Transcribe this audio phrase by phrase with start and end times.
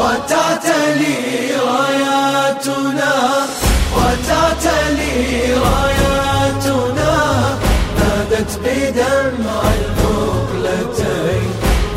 [0.00, 1.16] وتعتلي
[1.66, 3.14] راياتنا
[3.96, 7.14] وتعتلي راياتنا
[7.98, 11.50] نادت بدمع المقلتين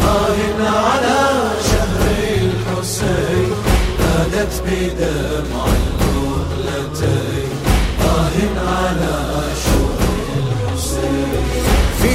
[0.04, 1.20] آه على
[1.70, 2.02] شهر
[2.42, 3.54] الحسين
[4.00, 5.66] نادت بدمع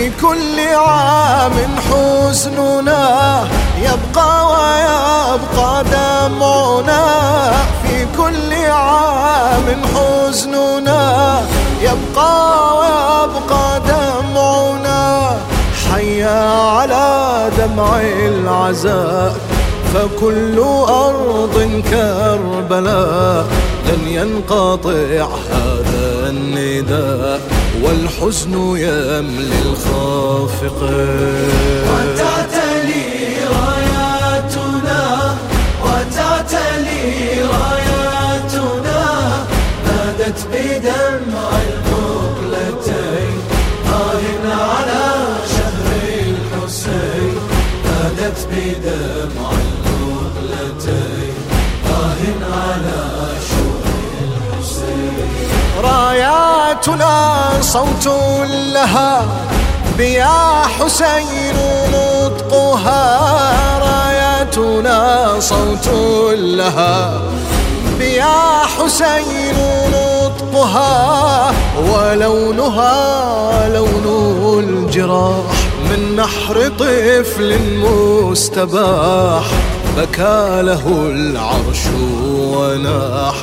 [0.09, 1.53] في كل عام
[1.91, 3.45] حزننا
[3.79, 7.05] يبقى ويبقى دمعنا.
[7.83, 11.41] في كل عام حزننا
[11.81, 15.37] يبقى ويبقى دمعنا.
[15.93, 19.37] حيا على دمع العزاء
[19.95, 23.47] فكل أرض كربلاء
[23.89, 27.58] لن ينقطع هذا النداء.
[27.89, 31.49] والحزن يملي الخافقين
[31.91, 33.07] وتعتلي
[33.57, 35.03] راياتنا
[35.85, 37.03] وتعتلي
[37.53, 39.01] راياتنا.
[39.87, 43.39] نادت بدمع المقلتين
[43.93, 45.05] آه على
[45.55, 45.87] شهر
[46.29, 47.37] الحسين.
[47.85, 51.35] نادت بدمع المقلتين
[51.91, 52.21] آه
[52.53, 52.99] على
[56.87, 58.07] راياتنا صوت
[58.73, 59.27] لها
[59.99, 61.57] بيا حسين
[61.93, 63.19] نطقها
[63.79, 65.89] راياتنا صوت
[66.39, 67.21] لها
[67.99, 69.57] بيا حسين
[69.93, 75.57] نطقها ولونها لون الجراح
[75.91, 79.45] من نحر طفل مستباح
[79.97, 81.87] بكى له العرش
[82.31, 83.35] وناح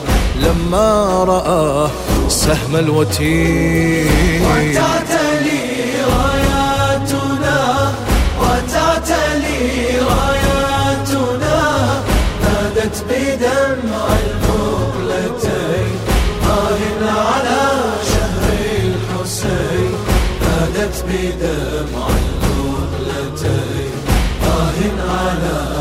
[0.43, 1.89] لما رآه
[2.29, 4.41] سهم الوتين.
[4.41, 5.61] وتعتلي
[6.15, 7.59] راياتنا
[8.41, 9.61] وتعتلي
[10.11, 11.59] راياتنا
[12.43, 15.95] نادت بدمع المقلتين
[16.49, 16.79] آه
[17.11, 17.63] على
[18.11, 18.43] شهر
[18.83, 19.93] الحسين.
[20.41, 23.93] نادت بدمع المقلتين
[24.43, 24.79] آه
[25.11, 25.74] على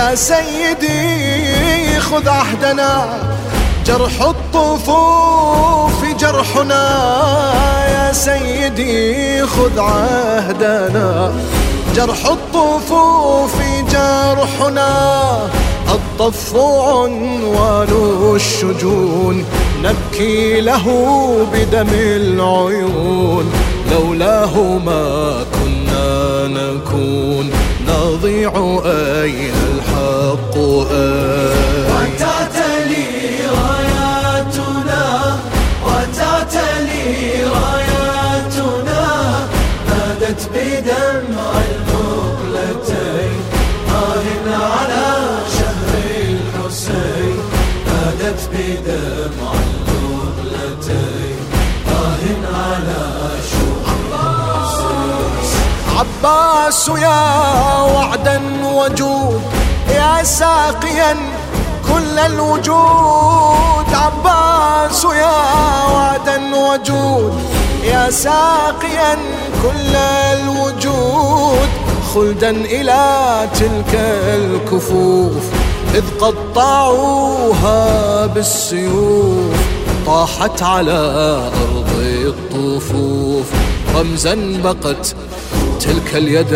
[0.00, 3.18] يا سيدي خذ عهدنا.
[3.86, 6.84] جرح الطفوف جرحنا.
[7.88, 11.32] يا سيدي خذ عهدنا.
[11.96, 13.54] جرح الطفوف
[13.92, 14.90] جرحنا.
[15.88, 17.92] الطف عنوان
[18.36, 19.44] الشجون.
[19.82, 20.86] نبكي له
[21.52, 23.52] بدم العيون.
[23.90, 27.50] لولاه ما كنا نكون.
[28.10, 30.58] نضيع أين الحق
[30.92, 31.69] أين
[56.00, 57.22] عباس يا
[57.82, 59.42] وعدا وجود
[59.88, 61.16] يا ساقيا
[61.88, 63.88] كل الوجود.
[63.94, 65.40] عباس يا
[65.92, 67.32] وعدا وجود
[67.84, 69.14] يا ساقيا
[69.62, 71.68] كل الوجود.
[72.14, 73.94] خلدا إلى تلك
[74.40, 75.44] الكفوف
[75.94, 77.80] إذ قطعوها
[78.26, 79.54] بالسيوف.
[80.06, 81.00] طاحت على
[81.62, 83.46] أرض الطفوف
[83.96, 84.34] رمزا
[84.64, 85.14] بقت
[85.80, 86.50] تلك اليدين.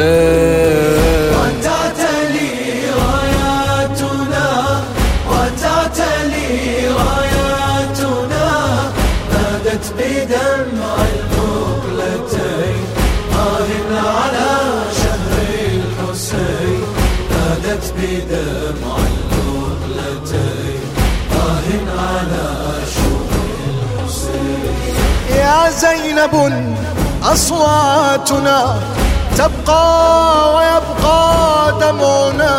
[1.39, 2.51] وتعتلي
[3.01, 4.49] راياتنا
[5.31, 8.49] وتعتلي راياتنا
[9.33, 12.85] نادت بدمع المقلتين
[13.33, 13.71] آه
[14.09, 14.53] على
[15.01, 15.33] شهر
[15.75, 16.85] الحسين.
[17.31, 20.83] نادت بدمع المقلتين
[21.33, 21.69] آه
[22.01, 22.47] على
[22.95, 23.33] شهر
[23.71, 24.75] الحسين.
[25.37, 26.35] يا زينب
[27.23, 28.59] أصواتنا
[29.39, 32.55] تبقى ويبقى دمعنا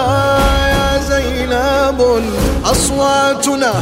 [0.69, 2.23] يا زينب
[2.65, 3.73] أصواتنا.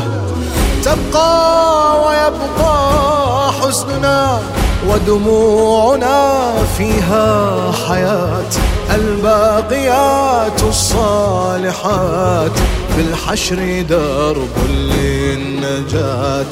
[0.84, 4.40] تبقى ويبقى حزننا
[4.88, 8.52] ودموعنا فيها حياة.
[8.96, 12.52] الباقيات الصالحات.
[12.98, 16.46] بالحشر درب للنجاة.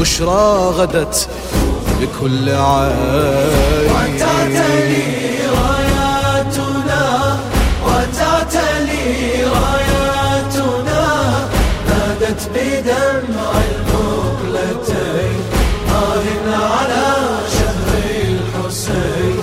[0.00, 1.28] بشرى غدت
[2.00, 4.20] بكل عين.
[12.80, 15.40] بدمع المقلتين
[15.90, 16.24] آه
[16.56, 17.06] على
[17.52, 17.88] شهر
[18.24, 19.36] الحسين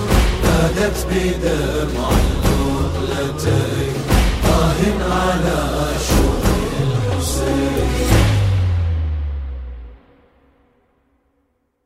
[0.44, 3.94] نادت بدمع المقلتين
[4.46, 4.82] آه
[5.14, 5.60] على
[6.10, 6.17] شهر